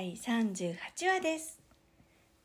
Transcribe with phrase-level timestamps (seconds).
[0.00, 0.76] 第38
[1.12, 1.58] 話です。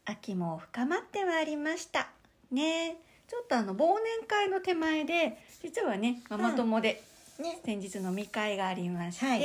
[0.04, 2.10] 秋も深まってまいりました。
[2.52, 2.98] ね。
[3.30, 7.02] ちょっとあの忘年会の手前で実はねママ友で
[7.40, 9.40] ね、先日飲み会がありまして、はい。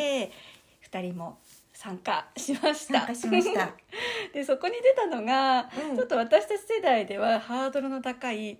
[0.90, 1.38] 2人も
[1.72, 3.02] 参加しました。
[3.02, 3.70] 参加しました。
[4.34, 5.96] でそこに出たのが、うん。
[5.96, 8.58] ちょっと私たち世代ではハードルの高い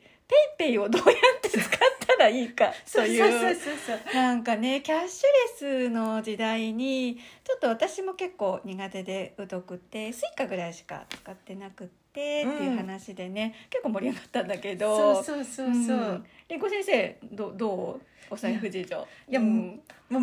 [0.57, 1.69] ペイペイをどうやって使っ
[2.06, 4.14] たらいいか というそうそうそう。
[4.14, 12.55] なんかねキャッシュレスの時代にちょっと私も結構苦手で疎くて Suica ぐらいしか使ってなくって、うん。
[12.55, 15.14] っていう話でね結構盛り上がったんだけど。
[15.14, 15.97] そうそうそうそう。
[15.97, 16.27] ん。
[16.48, 18.06] りんこ先生どどう？
[18.33, 19.08] お財布事情。
[19.28, 19.81] いやうん。
[20.08, 20.23] もう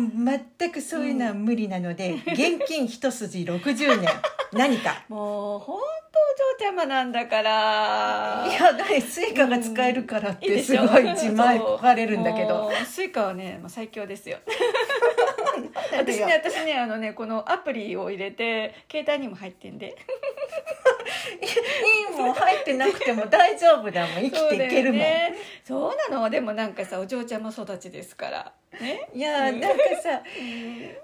[0.58, 4.08] 全くそういうのは無理なので、現金一筋60年。
[4.52, 5.02] 何か。
[5.08, 5.78] もう本
[6.12, 8.46] 当お嬢ちゃまなんだから。
[8.48, 12.64] いや何 Suica が使えるからってすごい自慢そうこかれるんだけど。
[12.68, 14.38] もうSuica はね、まあ、最強ですよ。
[15.96, 19.96] 私ね私ねあのねこのアプリを入れて携帯にも入ってんで。
[21.40, 24.22] いいもん入ってなくても大丈夫だもん。
[24.22, 25.02] 生きていけるもん、
[25.64, 26.30] そうねそうなの。
[26.30, 28.52] でもなんかさお嬢ちゃま育ちですから。
[28.80, 29.08] ね。
[29.14, 29.60] いやうん。
[29.60, 30.22] なんかさ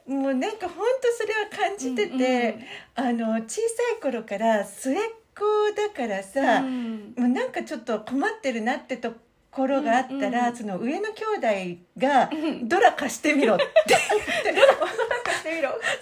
[0.06, 2.58] もうなんか本当それは感じてて、
[2.94, 3.62] あの小さ
[3.98, 4.98] い頃から末っ
[5.34, 5.44] 子
[5.76, 7.14] だからさ、うん。
[7.16, 9.12] もうなんかちょっと困ってるなってと
[9.50, 10.56] ころがあったら、うんうん。
[10.56, 13.64] その上の兄弟がうん「ドラ貸してみろ」って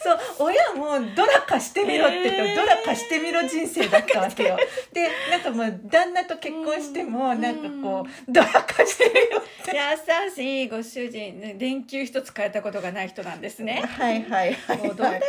[0.02, 0.18] そう
[0.50, 4.56] 親も「ドラ貸してみろ」って言って、ドラ貸してみろ人生だったわけよ。
[4.92, 7.40] でなんかもう旦那と結婚しても、うん。
[7.40, 9.72] なんかこう「ドラ貸してみろ」って。
[9.72, 13.82] 優しいご主人ね電球一つ変えたことがない人なんですね。
[13.96, 15.24] はいはいはいもうどんだけお嬢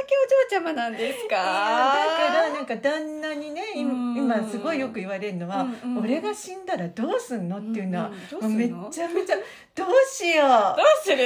[0.49, 1.35] ちゃまなんですか？
[1.35, 6.03] だからなんか旦那にね今すごいよく言われるのは「うんうん。
[6.03, 8.11] 俺が死んだらどうすんの?」っていうのは、
[8.41, 8.57] うんうん。
[8.57, 9.35] めちゃめちゃ
[9.75, 10.49] 「どうしよう。
[10.77, 11.17] どうする？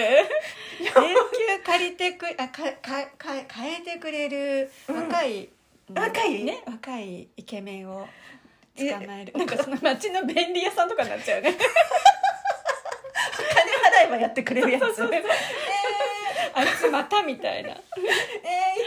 [0.77, 3.03] 電球借りてくあかか
[3.45, 5.49] か変えてくれる若い、うん
[5.95, 6.61] 若いね。
[6.65, 8.05] 若いイケメンを
[8.75, 9.31] 捕まえる。
[9.37, 11.53] なんかその町の便利屋さんとかになっちゃうね。
[11.53, 11.63] 金
[14.03, 15.21] 払えばやってくれるやつ」そうそうそう。
[16.53, 17.69] あいつまたみたいな。
[17.69, 17.77] えー、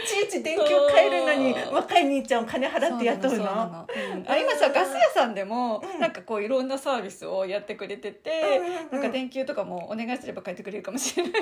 [0.03, 0.63] いちいち電球
[0.93, 1.73] 変えるのにそう。
[1.75, 3.37] 若い兄ちゃんを金払って雇うの？
[3.37, 3.87] そうなの。
[3.89, 4.15] そうなの。
[4.17, 5.99] うんあ今さガス屋さんでもうん。
[5.99, 8.91] なんかこういろんなサービスをやってくれてて、うんうんうん。
[8.91, 11.31] なんか電球とかもお願いすれば変えてくれるかもしれない。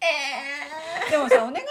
[0.00, 1.66] えでもさお願い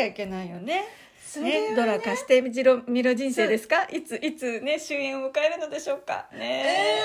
[0.00, 0.84] きゃいけないよね。
[1.22, 3.84] それはね、ドラ貸してみろみろ人生ですか？
[3.84, 6.26] いついつね終焉を迎えるのでしょうか？
[6.32, 6.98] ね、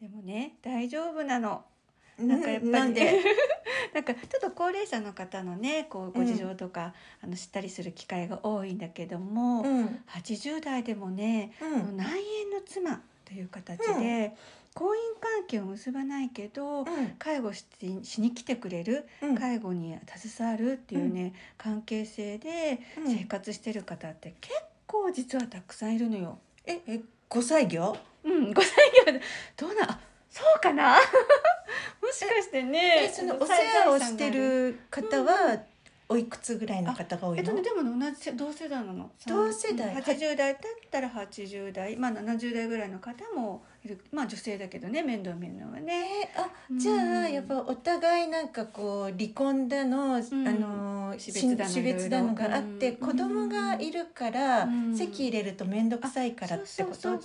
[0.00, 1.62] でもね大丈夫なの。
[2.18, 3.20] なんかやっぱりなんで？
[3.94, 10.02] なんかちょっと高齢者の方のねこうご事情とか、あの知ったりする機会が多いんだけども、うん。
[10.08, 11.96] 80代でもね、うん。
[11.98, 14.34] 内縁の妻という形で、
[14.74, 16.86] 婚姻関係を結ばないけど、うん。
[17.18, 17.64] 介護し
[18.02, 19.38] しに来てくれる、うん。
[19.38, 23.16] 介護に携わるっていうね、関係性でうん。
[23.18, 24.54] 生活してる方って結
[24.86, 26.38] 構実はたくさんいるのよ。
[26.66, 27.00] ええ
[27.30, 27.96] 5歳業？
[28.24, 28.72] うん、ご歳
[29.06, 29.20] 業で。
[29.56, 30.96] どうなあそうかな？
[32.02, 33.54] もしかしてねえそのお世
[33.86, 35.62] 話をしてる方は
[36.12, 39.10] おいくつぐらいの方が多いの、えっとね、でもね同じ同世代なの。
[39.26, 39.94] 同世代？
[39.94, 44.04] うん80代だったら80代、まあ、70代ぐらいの方もいる。
[44.12, 46.28] まあ女性だけどね面倒見るのはね。
[46.34, 46.78] えーあうん。
[46.78, 50.48] じゃあやっぱお互いなんかこう離婚だの、ん。
[50.48, 54.96] あの死別だのがあって、いろいろ子供がいるから、うん。
[54.96, 57.18] 籍入れると面倒くさいからってこと？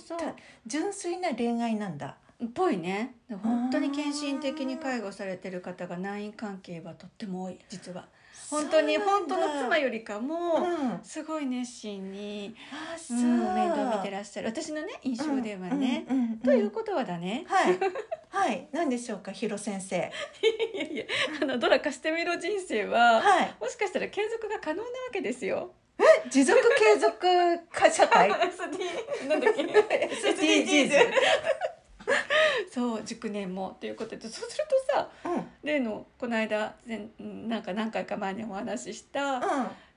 [0.66, 3.14] 純粋な恋愛なんだっぽいね。
[3.42, 8.06] 本当に献身的に介護されてる方が内因関係はとっても多い実は。
[8.50, 11.00] 本当に本当の妻よりかも、うん。
[11.02, 12.54] すごい熱心に、
[12.94, 13.20] あそう、う。
[13.20, 14.48] ん、面倒見てらっしゃる。
[14.48, 17.78] 私のね印象ではね、うんうんうんということはだね、はい。
[18.30, 18.68] はい。
[18.72, 19.96] 何でしょうかヒロ先生。
[19.96, 21.04] いやいや
[21.42, 23.54] あのドラ貸してみろ人生は、はい。
[23.60, 25.72] もしかしたら継続が可能なわけですよ。
[26.30, 27.18] 持続継続
[27.72, 28.28] 化社会？
[29.28, 29.62] なんだっけ？
[30.30, 30.90] SDGs
[33.08, 35.32] 熟年もということでそうするとさうん。
[35.32, 39.40] うん例のこの間前なんか何回か前にお話しした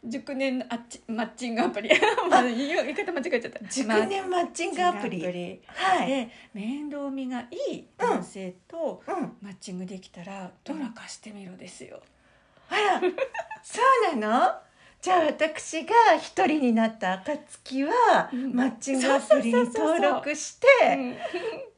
[0.03, 1.89] 熟年あっちマッチングアプリ。
[2.29, 3.63] まあ言い言い方間違えちゃった。
[3.65, 5.23] 熟年マッチングアプリ、
[5.67, 6.07] はい。
[6.07, 9.37] で面倒見がいい男性とうん。
[9.41, 12.01] マッチングできたらドラ化してみろですよ、
[12.69, 12.99] あら。
[13.63, 13.79] そ
[14.13, 14.55] うなの？
[15.01, 18.53] じゃあ私が一人になった暁は、うん。
[18.53, 20.67] マッチングアプリに登録して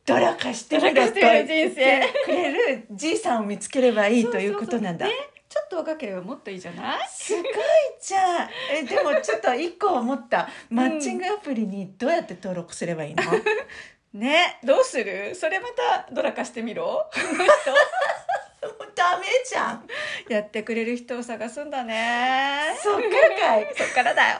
[0.07, 1.75] うんドラ化してみろドラ化と言っ人生。
[1.75, 5.05] てくれるじいさんを見つければいいということなんだ。
[5.05, 5.33] そうそうそう。
[5.33, 6.99] ねちょっと若ければもっといいじゃない？
[7.09, 7.43] すごい
[8.01, 8.49] じゃん。
[8.73, 10.49] えでもちょっと一個思った。
[10.69, 13.23] マッチングアプリにどうやって登録すればいいの、
[14.19, 14.59] ね。
[14.63, 15.35] どうする？
[15.35, 17.07] それまたドラ化してみろ？
[18.95, 19.87] ダメじゃん。
[20.27, 22.75] やってくれる人を探すんだね。
[22.81, 23.73] そっからかい。
[23.77, 24.39] そっからだよ